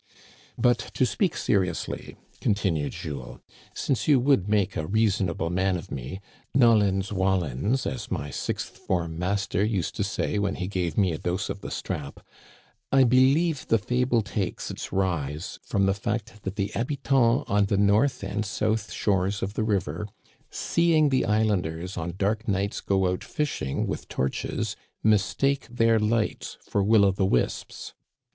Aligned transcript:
"But 0.57 0.79
to 0.95 1.05
speak 1.05 1.37
seriously," 1.37 2.15
continued 2.39 2.93
Jules, 2.93 3.39
'* 3.57 3.75
since 3.75 4.07
you 4.07 4.19
would 4.19 4.49
make 4.49 4.75
a 4.75 4.87
reasonable 4.87 5.51
man 5.51 5.77
of 5.77 5.91
me, 5.91 6.21
nolens 6.55 7.09
volensj 7.11 7.85
as 7.85 8.09
my 8.09 8.31
sixth 8.31 8.77
form 8.79 9.19
master 9.19 9.63
used 9.63 9.95
to 9.97 10.03
say 10.03 10.39
when 10.39 10.55
he 10.55 10.67
gave 10.67 10.97
me 10.97 11.11
a 11.11 11.19
dose 11.19 11.51
of 11.51 11.61
the 11.61 11.69
strap, 11.69 12.25
I 12.91 13.03
believe 13.03 13.67
the 13.67 13.77
fable 13.77 14.23
takes 14.23 14.71
its 14.71 14.91
rise 14.91 15.59
from 15.61 15.85
the 15.85 15.93
fact 15.93 16.41
that 16.45 16.55
the 16.55 16.71
habitants 16.73 17.43
on 17.47 17.65
the 17.65 17.77
north 17.77 18.23
and 18.23 18.43
south 18.43 18.91
shores 18.91 19.43
of 19.43 19.53
the 19.53 19.63
river, 19.63 20.07
seeing 20.49 21.09
the 21.09 21.25
islanders 21.25 21.95
on 21.95 22.15
dark 22.17 22.47
nights 22.47 22.81
go 22.81 23.05
out 23.07 23.23
fishing 23.23 23.85
with 23.85 24.07
torches, 24.07 24.75
mistake 25.03 25.67
their 25.69 25.99
lights 25.99 26.57
for 26.63 26.81
will 26.81 27.05
o' 27.05 27.11
the 27.11 27.23
wisps. 27.23 27.93